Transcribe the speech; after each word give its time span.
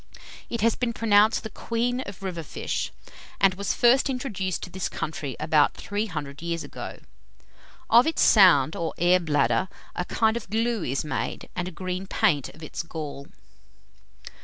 It 0.49 0.61
has 0.61 0.75
been 0.75 0.93
pronounced 0.93 1.43
the 1.43 1.51
queen 1.51 2.01
of 2.07 2.23
river 2.23 2.41
fish, 2.41 2.91
and 3.39 3.53
was 3.53 3.75
first 3.75 4.09
introduced 4.09 4.63
to 4.63 4.71
this 4.71 4.89
country 4.89 5.35
about 5.39 5.75
three 5.75 6.07
hundred 6.07 6.41
years 6.41 6.63
ago. 6.63 7.01
Of 7.87 8.07
its 8.07 8.23
sound, 8.23 8.75
or 8.75 8.95
air 8.97 9.19
bladder, 9.19 9.67
a 9.95 10.05
kind 10.05 10.35
of 10.35 10.49
glue 10.49 10.83
is 10.83 11.05
made, 11.05 11.49
and 11.55 11.67
a 11.67 11.71
green 11.71 12.07
paint 12.07 12.49
of 12.49 12.63
its 12.63 12.81
gall. 12.81 13.27